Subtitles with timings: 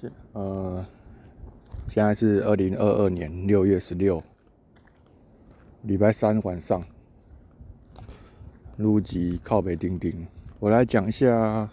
[0.00, 0.86] 是呃，
[1.88, 4.22] 现在是二零二二年六月十六，
[5.82, 6.84] 礼拜三晚上，
[8.76, 10.24] 录集靠北钉钉。
[10.60, 11.68] 我来讲一下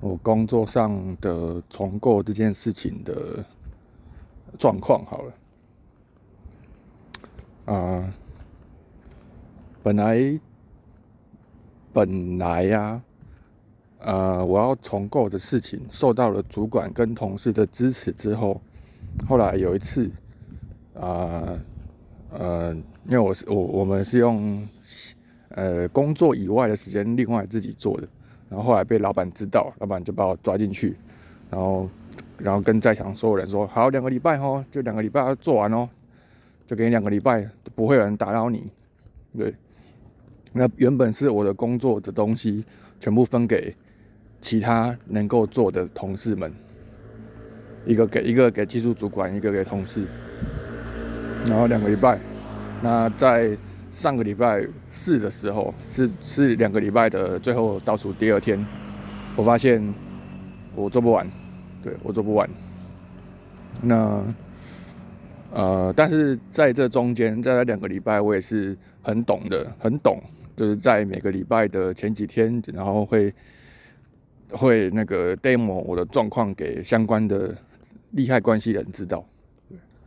[0.00, 3.42] 我工作上的重构这件事情的
[4.58, 5.32] 状况好了。
[7.74, 8.12] 啊，
[9.82, 10.38] 本来
[11.90, 13.02] 本来呀。
[14.00, 18.60] 呃，我要重构的事情受到了主管跟同事的支持之后，
[19.26, 20.08] 后来有一次，
[20.94, 21.58] 啊
[22.30, 22.72] 呃，
[23.06, 24.66] 因为我是我我们是用
[25.48, 28.06] 呃工作以外的时间另外自己做的，
[28.48, 30.96] 然后后来被老板知道，老板就把我抓进去，
[31.50, 31.90] 然后
[32.38, 35.88] 然后跟在场所有人说，好，两个礼拜哦，就两个礼拜要做完哦，
[36.68, 37.44] 就给你两个礼拜，
[37.74, 38.70] 不会有人打扰你，
[39.36, 39.52] 对，
[40.52, 42.64] 那原本是我的工作的东西，
[43.00, 43.74] 全部分给。
[44.40, 46.52] 其他能够做的同事们，
[47.84, 50.04] 一个给一个给技术主管，一个给同事，
[51.46, 52.18] 然后两个礼拜。
[52.80, 53.56] 那在
[53.90, 58.64] 上个礼拜四的时候，是是两个礼拜的最后倒数第二天，
[59.34, 59.82] 我发现
[60.76, 61.28] 我做不完，
[61.82, 62.48] 对我做不完。
[63.82, 64.22] 那
[65.52, 70.22] 呃，但是在这中间，在两个礼拜，我也是很懂的，很懂，
[70.56, 73.34] 就是在每个礼拜的前几天，然后会。
[74.50, 77.56] 会那个 demo 我的状况给相关的
[78.12, 79.24] 利害关系人知道，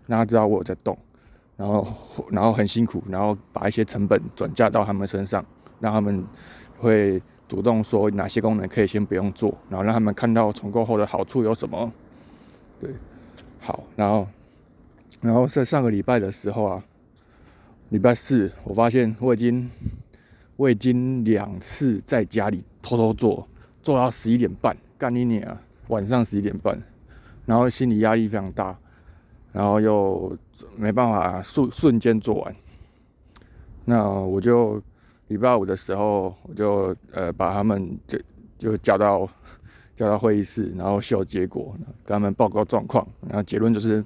[0.08, 0.98] 让他知道我有在动，
[1.58, 1.88] 然后
[2.32, 5.46] 然后很辛苦，然后把一些成本转嫁到他们身上，
[5.80, 6.24] 让他们
[6.80, 11.92] 会主动说哪些功能可以先不用做，然后让他们看到重构后的好处有什么。
[12.80, 12.90] 对，
[13.60, 14.28] 好，然后
[15.22, 16.84] 然后在上个礼拜的时候啊，
[17.90, 19.70] 礼拜四我发现我已经
[20.56, 23.48] 我已经两次在家里偷偷做。
[23.82, 25.62] 做到十一点半，干一年啊！
[25.88, 26.82] 晚上十一点半，
[27.46, 28.78] 然后心理压力非常大，
[29.52, 30.38] 然后又
[30.78, 32.56] 没办法瞬瞬间做完。
[33.84, 34.82] 那我就
[35.28, 38.20] 礼拜五的时候，我就呃把他们就
[38.58, 39.28] 就叫到
[39.96, 41.76] 叫到会议室，然后秀结果，
[42.06, 44.04] 跟他们报告状况，然后结论就是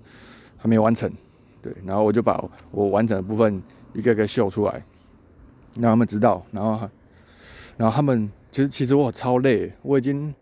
[0.58, 1.12] 还没完成。
[1.62, 3.62] 对，然后我就把我完成的部分
[3.94, 4.84] 一个个秀出来，
[5.74, 6.90] 让他们知道，然后
[7.78, 8.32] 然后他们。
[8.52, 9.70] 其实，其实我超累。
[9.82, 10.34] 我已经，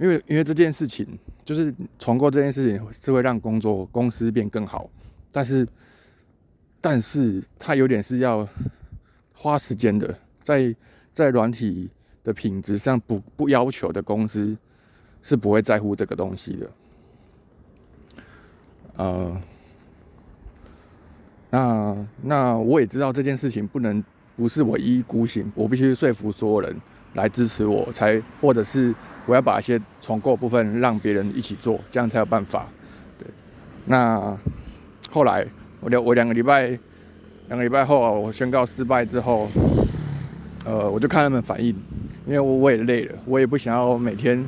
[0.00, 1.06] 因为因为这件事情，
[1.44, 4.90] 就是重构这件事情是会让工作公司变更好，
[5.30, 5.64] 但是，
[6.80, 8.48] 但是它有点是要
[9.32, 10.12] 花时间的，
[10.42, 10.74] 在
[11.14, 11.88] 在软体
[12.24, 14.56] 的品质上不不要求的公司
[15.22, 16.70] 是不会在乎这个东西的。
[18.96, 19.42] 呃，
[21.50, 24.02] 那那我也知道这件事情不能
[24.36, 26.76] 不是我一意孤行，我必须说服所有人。
[27.14, 28.94] 来支持我，才或者是
[29.26, 32.66] 我要把一些重构部分让别人一起做，这样才有办法。
[33.18, 33.26] 对，
[33.84, 34.34] 那
[35.10, 35.46] 后来
[35.80, 36.68] 我两我两个礼拜
[37.48, 39.46] 两个礼拜后啊，我宣告失败之后，
[40.64, 41.68] 呃，我就看他们反应，
[42.24, 44.42] 因为我我也累了，我也不想要每天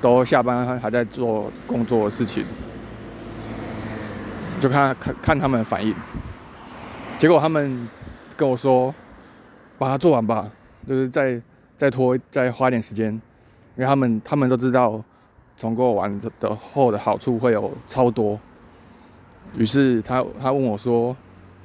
[0.00, 2.44] 都下班还在做工作的事情，
[4.60, 5.92] 就看看看他们反应。
[7.18, 7.88] 结果他们
[8.36, 8.94] 跟我说，
[9.78, 10.50] 把它做完吧，
[10.86, 11.40] 就是再。
[11.76, 15.02] 再拖，再花点时间，因为他们他们都知道
[15.56, 18.38] 重构完的后的好处会有超多。
[19.56, 21.14] 于是他他问我说：“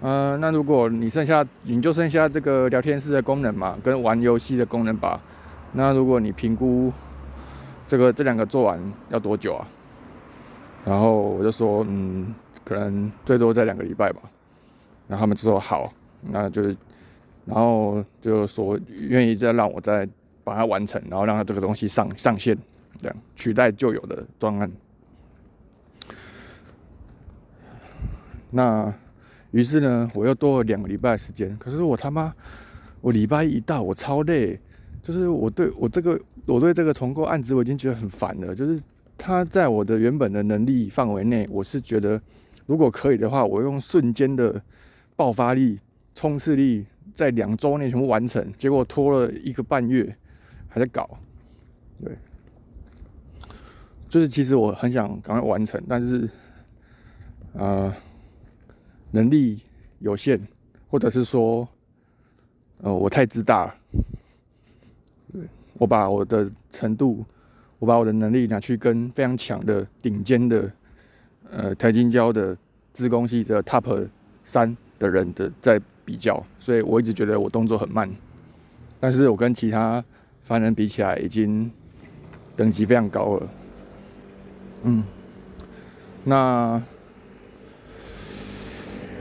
[0.01, 5.21] 嗯，那如果你剩下你就剩下这个聊天室的功能嘛，跟玩游戏的功能吧？
[5.73, 6.91] 那如果你评估
[7.87, 9.67] 这个这两个做完要多久啊？”
[10.83, 12.33] 然后我就说：“嗯，
[12.65, 14.21] 可能最多在两个礼拜吧。”
[15.07, 16.75] 然后他们就说：“好，那就是。”
[17.45, 20.07] 然后就说愿意再让我再
[20.43, 22.55] 把它完成，然后让它这个东西上上线，
[23.01, 24.71] 这样取代旧有的专案。
[28.51, 28.93] 那
[29.49, 31.57] 于是呢，我又多了两个礼拜时间。
[31.57, 32.31] 可是我他妈，
[33.01, 34.59] 我礼拜一到，我超累。
[35.01, 38.53] 就是我对我这个我对这个重构案子，我已经觉得很烦了。
[38.53, 38.79] 就是
[39.17, 42.21] 他在我的原本的能力范围内，我是觉得
[42.67, 44.61] 如果可以的话，我用瞬间的
[45.15, 45.79] 爆发力、
[46.19, 46.85] 冲刺力。
[47.15, 50.15] 在两周内全部完成，结果拖了一个半月，
[50.69, 51.19] 还在搞。
[52.01, 52.17] 对，
[54.07, 56.29] 就是其实我很想赶快完成，但是，
[57.53, 57.93] 呃，
[59.11, 59.59] 能力
[59.99, 60.39] 有限，
[60.89, 61.67] 或者是说，
[62.77, 63.75] 呃，我太自大了。
[65.33, 65.41] 对，
[65.73, 67.25] 我把我的程度，
[67.79, 70.71] 我把我的能力拿去跟非常强的顶尖的，
[71.49, 72.55] 呃，台金交的
[72.93, 74.07] 自工系的 Top
[74.45, 75.81] 三的人的在。
[76.09, 78.09] 比较，所以我一直觉得我动作很慢，
[78.99, 80.03] 但是我跟其他
[80.43, 81.69] 凡人比起来，已经
[82.55, 83.47] 等级非常高了。
[84.81, 85.03] 嗯，
[86.23, 86.81] 那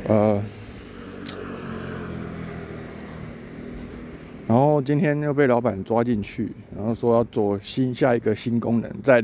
[0.06, 0.42] 呃，
[4.46, 9.22] 然后今天又被老板抓进去，然后说要做新下一个新功能，在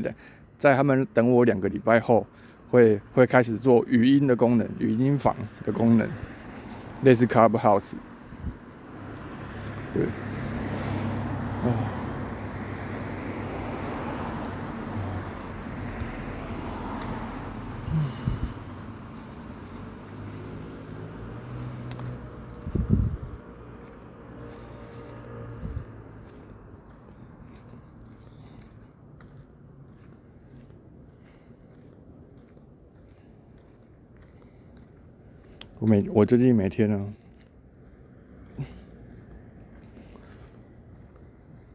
[0.59, 2.27] 在他们等我两个礼拜后，
[2.69, 6.07] 会会开始做语音的功能，语音房的功能，
[7.03, 7.93] 类似 Clubhouse，
[9.93, 10.03] 对，
[11.63, 11.94] 啊。
[35.85, 37.13] 我每我最近每天呢，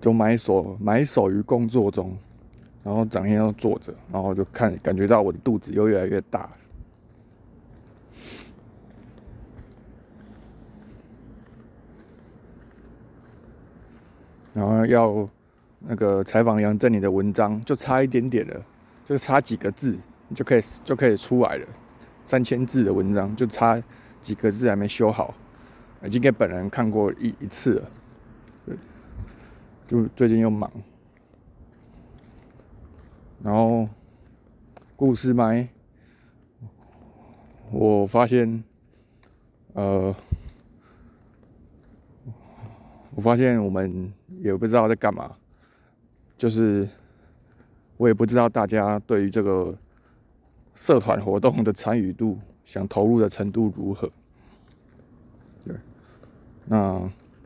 [0.00, 2.18] 就埋首埋首于工作中，
[2.82, 6.50] 然后整天要坐着，然后就看感觉到我的肚子又越来越大，
[14.52, 15.28] 然后要
[15.78, 18.60] 那个采访杨振宁的文章，就差一点点了，
[19.06, 19.96] 就差几个字
[20.34, 21.66] 就可以就可以出来了。
[22.30, 23.82] 三千字的文章就差
[24.20, 25.34] 几个字还没修好，
[26.04, 27.90] 已经给本人看过一一次了。
[29.88, 30.70] 就最近又忙，
[33.42, 33.88] 然后
[34.94, 35.68] 故事麦，
[37.72, 38.62] 我发现，
[39.72, 40.14] 呃，
[43.16, 45.34] 我发现我们也不知道在干嘛，
[46.38, 46.88] 就是
[47.96, 49.76] 我也不知道大家对于这个。
[50.74, 54.10] 社团活动的参与度，想投入的程度如何？
[55.64, 55.74] 对，
[56.64, 57.02] 那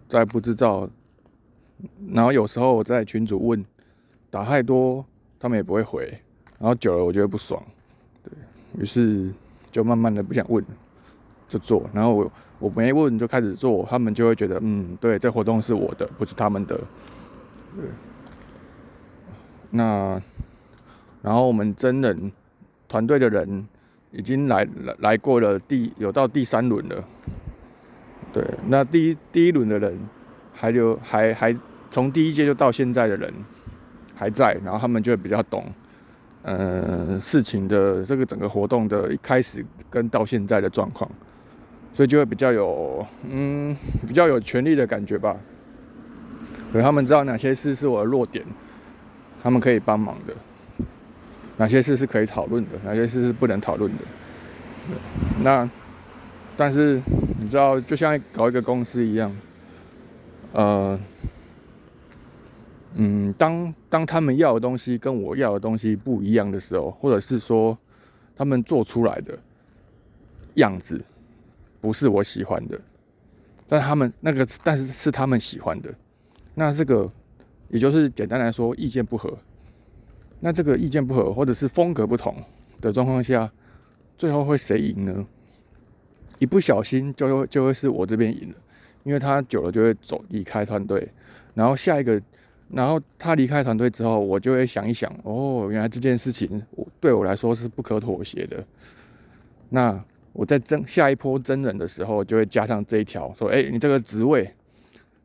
[0.08, 0.88] 再不知道，
[2.12, 3.64] 然后有时候我在群主问，
[4.30, 5.04] 打太多，
[5.40, 6.06] 他们也不会回，
[6.58, 7.60] 然后久了我觉得不爽，
[8.22, 8.32] 对。
[8.80, 9.32] 于是
[9.70, 10.64] 就慢慢的不想问，
[11.48, 16.76] 就做，然后我我没问就开始做，他们就会觉得嗯，对，这活动是我的，不是他们的，
[17.74, 17.84] 对，
[19.70, 20.22] 那
[21.20, 22.30] 然后我们真人。
[22.94, 23.66] 团队的人
[24.12, 27.04] 已经来来来过了第有到第三轮了，
[28.32, 29.98] 对，那第一第一轮的人
[30.52, 31.56] 还有还还
[31.90, 33.34] 从第一届就到现在的人
[34.14, 35.66] 还在，然后他们就会比较懂，
[36.42, 41.10] 呃，事情的这个整个活动的一开始跟到现在的状况，
[41.92, 43.76] 所以就会比较有嗯
[44.06, 45.36] 比较有权利的感觉吧，
[46.72, 48.46] 对，他们知道哪些事是我的弱点，
[49.42, 50.32] 他们可以帮忙的。
[51.56, 54.04] 哪些事是可以讨论的，哪些事是不能讨论的？
[55.42, 55.68] 那，
[56.56, 57.00] 但是
[57.38, 59.34] 你知道，就像搞一个公司一样，
[60.52, 60.98] 呃，
[62.96, 67.76] 嗯，当当他们要的东西跟我要的东西不一样的时候，或者是说
[68.36, 69.38] 他们做出来的
[70.54, 71.02] 样子
[71.80, 72.80] 不是我喜欢的，
[73.68, 75.94] 但他们那个但是是他们喜欢的，
[76.54, 77.10] 那这个
[77.68, 79.36] 也就是简单来说，意见不合。
[80.40, 82.36] 那这个意见不合，或者是风格不同
[82.80, 83.50] 的状况下，
[84.18, 85.26] 最后会谁赢呢？
[86.38, 88.54] 一不小心就就会是我这边赢了，
[89.04, 91.08] 因为他久了就会走离开团队，
[91.54, 92.20] 然后下一个，
[92.70, 98.62] 然后他离开团队之后，我就会想一想，哦，原来这件事情我对我来说是不可妥协的。
[99.70, 99.98] 那
[100.32, 104.52] 我在争下一波真人的时候，就会加上这一条，说，哎，你这个职位，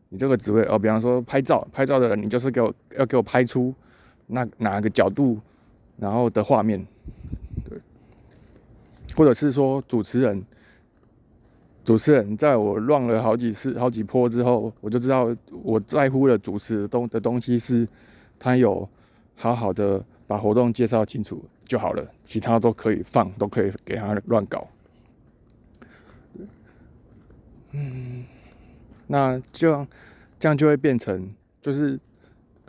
[0.10, 3.74] 你这个职位哦，比方说拍照，拍照的人，你就是给我要给我拍出。
[4.32, 5.40] 那哪个角度，
[5.98, 6.86] 然后的画面，
[7.68, 7.80] 对，
[9.16, 10.44] 或者是说主持人，
[11.84, 17.88] 主持人在我乱了好几次、好几波之后，我就知道我在乎的主持东的东西是，
[18.38, 18.88] 他有
[19.36, 24.68] 好好的把活动介绍清楚就好了，其他都可以放，都可以给他乱搞。
[27.72, 28.24] 嗯，
[29.08, 29.88] 那这样
[30.40, 32.00] 这样就会变成就是。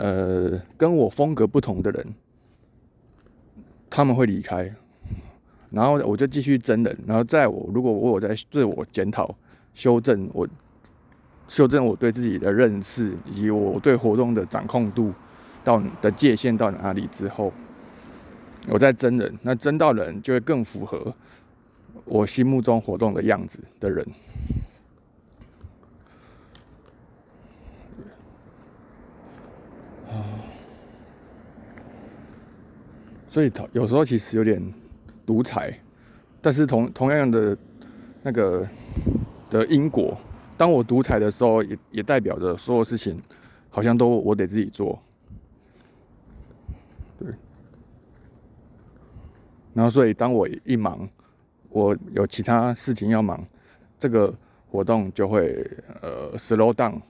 [0.00, 2.14] 呃，跟我风格不同的人，
[3.90, 4.74] 他们会离开，
[5.70, 9.36] 然后我就继续真人，然后在我如果我有在自我检讨、
[9.74, 10.48] 修正我、
[11.48, 15.12] 修正我对自己的认识以及我对活动的掌控度
[15.62, 17.52] 到的界限到哪里之后，
[18.68, 21.14] 我在真人，那真到人就会更符合
[22.06, 24.06] 我心目中活动的样子的人。
[30.10, 30.26] 啊
[33.28, 34.60] 所以，有时候其实有点
[35.24, 35.72] 独裁，
[36.42, 37.56] 但是同同样的
[38.24, 38.68] 那个
[39.48, 40.18] 的因果，
[40.56, 43.22] 当我独裁的时候，也也代表着所有事情
[43.68, 45.00] 好像都我得自己做。
[47.20, 47.28] 对，
[49.74, 51.08] 然后所以当我一忙，
[51.68, 53.46] 我有其他事情要忙，
[53.96, 54.34] 这个
[54.68, 55.70] 活动就会
[56.02, 57.00] 呃 slow down。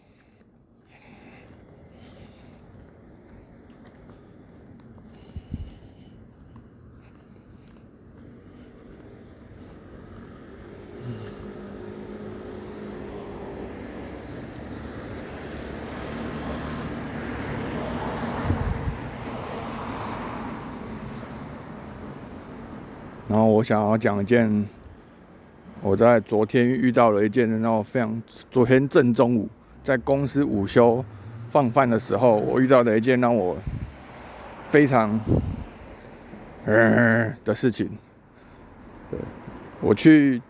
[23.31, 24.67] 然后我想要讲一件，
[25.81, 28.21] 我在昨天遇到了一件让我非常，
[28.51, 29.49] 昨天正中午
[29.85, 31.05] 在公司午休
[31.49, 33.57] 放饭的时候，我遇到的一件让我
[34.69, 35.21] 非常
[36.65, 37.89] 嗯的事情。
[39.13, 39.21] 对，
[39.81, 40.43] 我去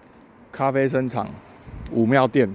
[0.51, 1.29] 咖啡生厂
[1.91, 2.49] 五庙店，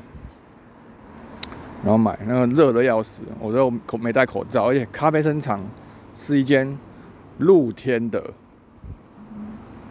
[1.84, 5.62] 然后买那个热的要死，我都没戴口罩，而且咖啡生厂
[6.16, 6.76] 是一间
[7.38, 8.24] 露天的。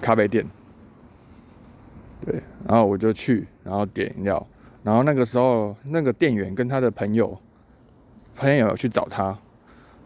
[0.04, 0.46] 咖啡店，
[2.26, 2.34] 对，
[2.68, 4.46] 然后我就去，然后点饮料，
[4.82, 7.40] 然后那个时候那个店员跟他的朋友，
[8.36, 9.32] 朋友去找他，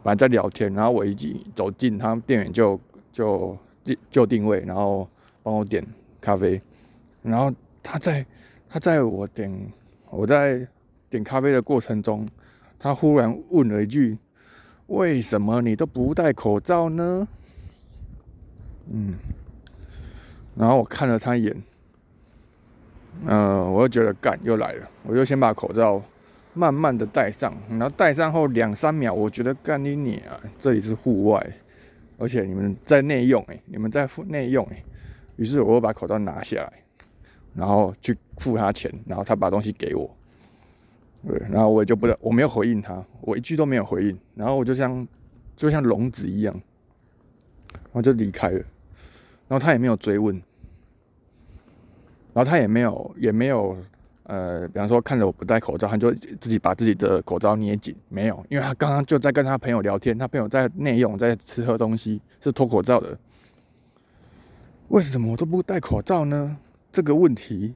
[0.04, 1.12] 本来在聊天，然后我一
[1.52, 3.58] 走进，他店员就就
[4.08, 5.08] 就定位，然后
[5.42, 5.84] 帮我点
[6.20, 6.62] 咖啡，
[7.22, 7.52] 然后
[7.82, 8.24] 他在
[8.68, 9.52] 他在我点
[10.10, 10.64] 我在
[11.10, 12.24] 点咖啡的过程中，
[12.78, 14.16] 他忽然问了一句
[14.86, 17.26] ：“为什么你都不戴口罩呢？”
[18.94, 19.14] 嗯。
[20.58, 21.62] 然后我看了他一眼，
[23.26, 26.02] 嗯，我又觉得干又来了，我就先把口罩
[26.52, 31.52] 慢慢的戴上，然后戴上后两三秒，我觉得干你你啊，这里是户外，
[32.18, 34.82] 而且你们在内用哎，你们在内用哎，
[35.36, 36.72] 于是我又把口罩拿下来，
[37.54, 40.10] 然后去付他钱，然后他把东西给我，
[41.24, 45.06] 对，然后我就不我没有回应他，我一句都没有回应，然后我就像
[45.56, 46.52] 就像聋子一样，
[47.72, 48.64] 然后就离开了，
[49.46, 50.42] 然后他也没有追问。
[52.38, 53.76] 然后他也没有，也没有，
[54.22, 63.18] 呃，比方说看着我不戴口罩，他就自己把自己的口罩捏紧，没有，因为他刚刚就在跟他朋友聊天，他朋友在内用，在吃喝东西，是脱口罩的。
[64.86, 66.56] 为什么我都不戴口罩呢？
[66.92, 67.74] 这个问题，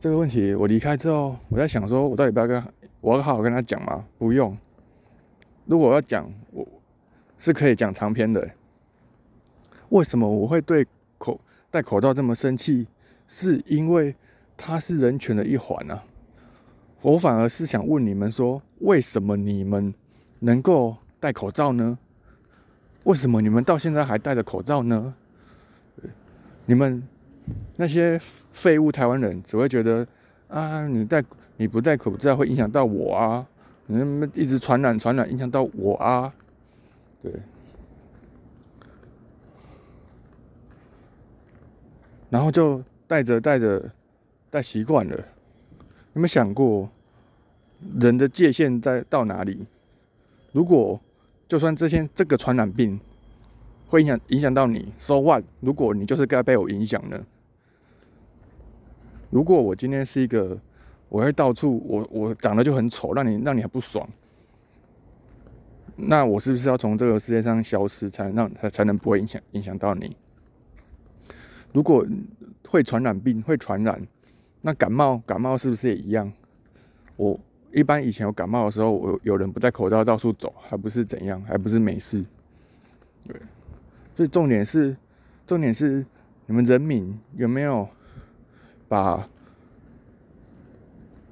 [0.00, 2.64] 这个问题，我离开之后，我在想说，我到底不要跟，
[3.02, 4.02] 我要好好跟他讲吗？
[4.16, 4.56] 不用。
[5.66, 6.66] 如果要讲，我
[7.36, 8.48] 是可以讲长篇的。
[9.90, 10.86] 为什么我会对？
[11.70, 12.86] 戴口罩这么生气，
[13.26, 14.14] 是因为
[14.56, 16.02] 它是人权的一环啊！
[17.02, 19.92] 我反而是想问你们说，为什么你们
[20.40, 21.98] 能够戴口罩呢？
[23.04, 25.14] 为什么你们到现在还戴着口罩呢？
[26.66, 27.02] 你们
[27.76, 28.20] 那些
[28.52, 30.06] 废物台湾人只会觉得
[30.48, 31.22] 啊，你戴
[31.56, 33.46] 你不戴口罩会影响到我啊，
[33.86, 36.32] 你们一直传染传染影响到我啊，
[37.22, 37.32] 对。
[42.30, 43.90] 然后就戴着戴着
[44.50, 46.88] 戴习惯了，有没有想过
[47.98, 49.66] 人的界限在到哪里？
[50.52, 51.00] 如果
[51.48, 52.98] 就算这些这个传染病
[53.86, 55.42] 会影响影响到你，so what？
[55.60, 57.24] 如果你就是该被我影响呢？
[59.30, 60.58] 如果我今天是一个，
[61.08, 64.06] 我会到处我我长得就很丑，让你让你很不爽，
[65.96, 70.16] 那我是不是要从这个世界上消失，才让才才能不会影响影响到你？
[71.72, 72.06] 如果
[72.66, 74.00] 会传染病会传染，
[74.62, 76.32] 那感冒感冒是不是也一样？
[77.16, 77.38] 我
[77.72, 82.24] 一般以前有感冒的时候，我有人不戴口罩到处走，还不是怎样，还不是没事。
[83.26, 83.36] 对，
[84.16, 84.96] 所以重点是
[85.46, 86.04] 重点是
[86.46, 87.88] 你们人民有没有
[88.88, 89.28] 把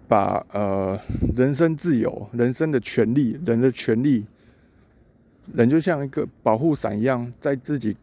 [0.07, 0.99] 把呃
[1.35, 4.27] 人身自由、人身的权利、人的权利，
[5.55, 7.97] 人就像一个保护伞一样，在自己。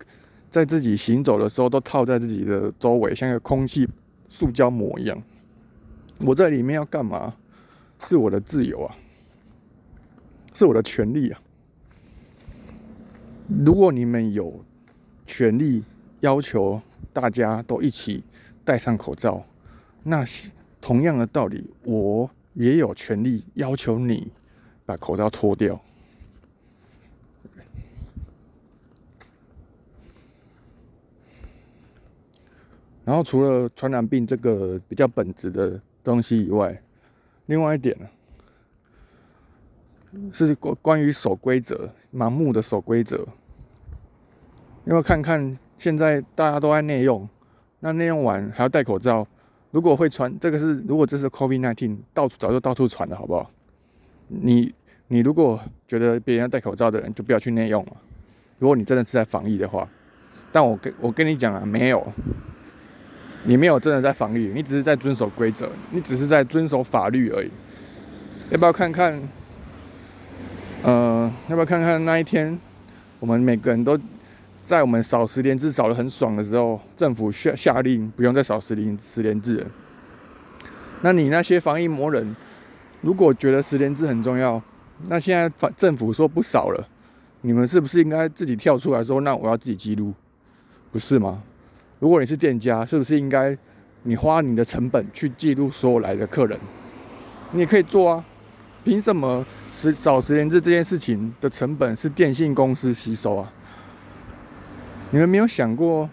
[0.54, 3.90] 在自己行走的时候，都套在自己的周围，像个空气
[4.30, 5.20] 塑胶膜一样。
[6.20, 7.36] 我在里面要干嘛？
[8.02, 8.96] 是我的自由啊，
[10.54, 11.42] 是我的权利啊。
[13.66, 14.64] 如果你们有
[15.26, 15.84] 权利
[16.20, 16.80] 要求
[17.12, 18.24] 大家都一起
[18.64, 19.44] 戴上口罩，
[20.04, 20.24] 那
[20.80, 24.32] 同样的道理，我也有权利要求你
[24.86, 25.82] 把口罩脱掉。
[33.06, 36.82] 然后除了传染病这个比较本质的东西以外，
[37.48, 38.08] 另外一点呢，
[40.32, 43.28] 是关关于守规则，盲目的守规则。
[44.86, 47.28] 因为看看现在大家都在内用，
[47.80, 49.26] 那内用完还要戴口罩，
[49.72, 53.50] 如果会传，这个是如果这是 COVID-19，到处早就到处传了，好不好？
[54.28, 54.74] 你
[55.08, 57.98] 你如果觉得别人要戴口罩的人，就不要去内用了。
[58.60, 59.88] 如果你真的是在防疫的话，
[60.52, 62.06] 但我跟我跟你讲啊，没有，
[63.46, 67.52] 你没有真的在防御，你只是在遵守规则，你只是在遵守法律而已。
[68.50, 69.22] 要不要看看？
[70.84, 72.60] 呃，要不要看看那一天，
[73.20, 73.98] 我们每个人都
[74.66, 79.68] 在我们扫十连制扫的很爽的时候，政府下下令不用再扫十连十连制了。
[81.02, 82.36] 那你那些防疫魔人，
[83.02, 84.62] 如果觉得十连制很重要，
[85.08, 86.88] 那现在反政府说不扫了，
[87.42, 90.14] 你们是不是应该自己跳出来说，那我要自己记录，
[90.92, 91.42] 不是吗？
[92.04, 93.58] 如果你是店家，是不是应该
[94.02, 96.60] 你花你的成本去记录所有来的客人？
[97.54, 98.26] 你也可以做啊。
[98.84, 103.54] 凭什么十找十连制这件事情的成本是电信公司吸收啊？
[105.12, 106.10] 你们没有想过，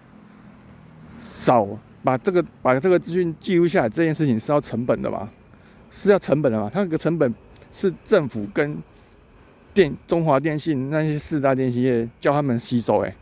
[1.19, 1.67] 少
[2.05, 5.29] 把这个把这个资讯记录下来这件事情是要成本的吗？
[5.91, 6.71] 是要成本的吗？
[6.73, 7.35] 它这个成本
[7.73, 8.81] 是政府跟
[9.75, 13.13] 电中华电信那些四大电信业叫他们吸收，哎，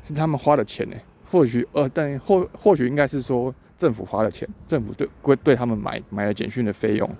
[0.00, 1.02] 是他们花的钱，哎，
[1.34, 7.10] 或许呃，但或或许应该是说政府花的钱，政府对归对他们买买了简讯的费用。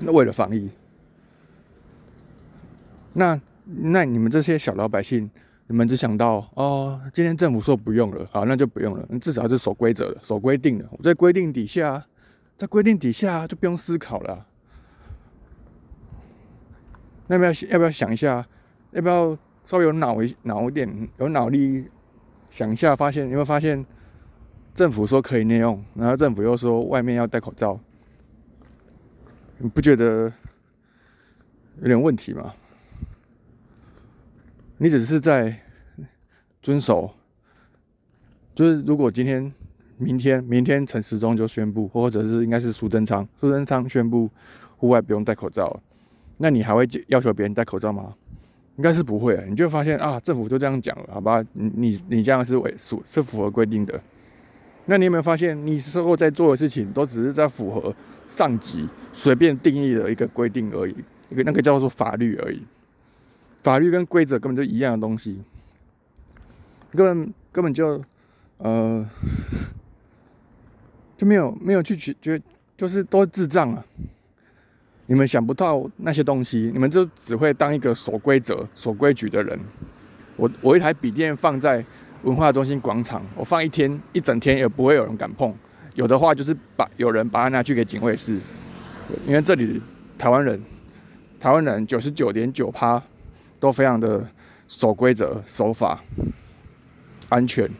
[0.00, 0.70] 那为了防疫，
[3.14, 5.30] 那那你们这些小老百姓，
[5.68, 9.08] 你们只想到哦，今天政府说不用了，好，那就不用了。
[9.22, 10.84] 至少是守规则的，守规定的。
[10.90, 12.04] 我在规定底下，
[12.58, 14.44] 在规定底下就不用思考了。
[17.28, 18.46] 要不要要不要想一下？
[18.90, 21.86] 要不要稍微有脑一脑一点，有脑力
[22.50, 22.96] 想一下？
[22.96, 23.84] 发现有没有发现，
[24.74, 27.78] 政府说可以内用，然后政府又说外面要戴口罩。
[29.58, 30.32] 你不觉得
[31.80, 32.54] 有点问题吗？
[34.78, 35.62] 你只是在
[36.60, 37.10] 遵守，
[38.54, 39.50] 就是如果今天、
[39.96, 44.28] 明天、明天陈时中就宣布，或者是应该是苏贞昌，苏贞昌宣布
[44.76, 45.80] 户外不用戴口罩，
[46.36, 48.14] 那你还会要求别人戴口罩吗？
[48.76, 49.44] 应该是不会啊。
[49.48, 51.44] 你就发现啊，政府就这样讲了，好吧？
[51.52, 54.00] 你你你这样是违属是符合规定的。
[54.86, 57.94] 那你有没有发现，你之后在做的事情都只是在符合
[58.28, 60.94] 上级随便定义的一个规定而已，
[61.28, 62.62] 一个那个叫做法律而已。
[63.64, 65.42] 法律跟规则根本就一样的东西，
[66.92, 68.00] 根本根本就
[68.58, 69.04] 呃
[71.18, 72.40] 就没有没有去觉觉
[72.76, 73.84] 就是都智障啊！
[75.06, 79.58] 你们想不到那些东西，你们就只会当一个守规则、守规矩的人。
[80.36, 81.84] 我我一台笔电放在。
[82.22, 85.54] 文化中心广场，我放一天一整天也不会有人敢碰，
[85.94, 88.40] 有的话就是把有人把它拿去给警卫室，
[89.26, 89.80] 因为这里
[90.18, 90.60] 台湾人，
[91.38, 93.00] 台湾人九十九点九趴
[93.60, 94.26] 都非常的
[94.66, 96.02] 守规则、守法、
[97.28, 97.70] 安全、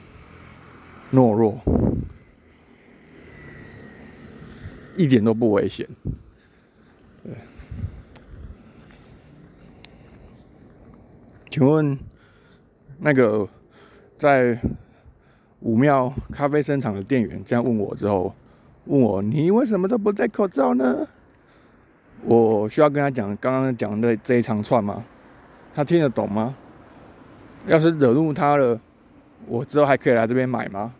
[1.13, 1.59] 懦弱，
[4.97, 5.89] 一点都不危险。
[11.51, 11.99] 请问
[12.99, 13.49] 那个？
[14.19, 14.59] 在
[15.61, 18.35] 武庙咖啡生厂的店员这样问我之后，
[18.87, 21.07] 问我你为什么都不戴口罩呢？
[22.25, 25.05] 我需要跟他讲刚刚讲的这一长串吗？
[25.75, 26.57] 他听得懂吗？
[27.67, 28.81] 要是惹怒他了，
[29.47, 30.95] 我之后还可以来这边买吗？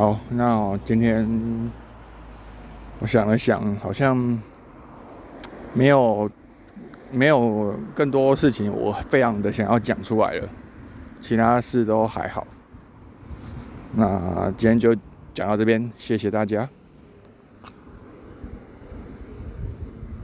[0.00, 1.28] 好，那今天
[3.00, 4.16] 我想了想，好像
[5.74, 6.30] 没有
[7.12, 10.48] 没有更多事情，我非常的想要讲出来了，
[11.20, 12.46] 其他事都还好。
[13.92, 14.96] 那今天就
[15.34, 16.66] 讲到这边，谢谢大家。